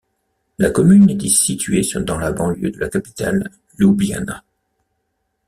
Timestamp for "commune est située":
0.71-1.83